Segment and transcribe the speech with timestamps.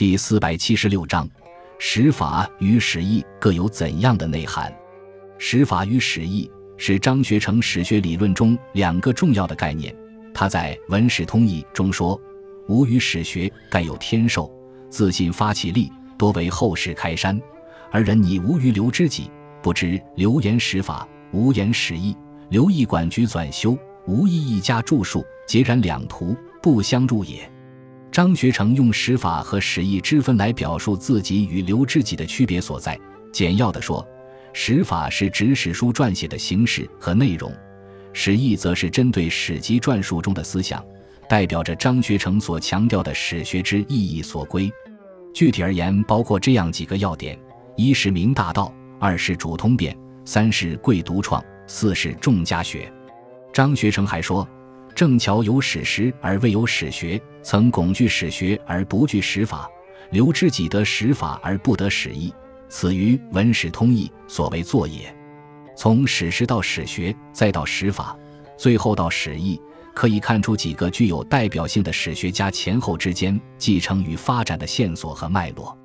[0.00, 1.28] 第四百七十六章，
[1.78, 4.74] 史法与史义各有怎样的内涵？
[5.36, 9.94] 史法与史义是张学成史学理论中两个重要的概念。
[10.32, 12.18] 他在《文史通义》中说
[12.68, 14.50] ：“吾与史学盖有天授，
[14.88, 17.38] 自信发起力，多为后世开山。
[17.90, 19.30] 而人拟无于刘知己，
[19.62, 22.16] 不知刘言史法，无言史义。
[22.48, 23.76] 刘义管局纂修，
[24.06, 27.46] 无义一家著述，截然两途，不相入也。”
[28.12, 32.98] 张学成用史法和史义之分来表述自己与刘知己的区别所在。
[33.32, 34.06] 简要的说，
[34.52, 37.52] 史法是指史书撰写的形式和内容，
[38.12, 40.84] 史义则是针对史籍传述中的思想，
[41.28, 44.68] 代表着张学成所强调的史学之意义所归。
[45.32, 47.38] 具体而言，包括这样几个要点：
[47.76, 52.92] 一是明大道，二是主通变，三是贵独创，四是重家学。
[53.52, 54.46] 张学成还说。
[54.94, 59.68] 正巧有史实而未有史学，曾恐惧史学而不惧史法。
[60.10, 62.34] 留知己得史法而不得史意，
[62.68, 65.14] 此于文史通义所谓作也。
[65.76, 68.18] 从史实到史学，再到史法，
[68.58, 69.60] 最后到史意，
[69.94, 75.79] 可以看出几个具有代表性的史学家前后之间继承与发展的线索和脉络。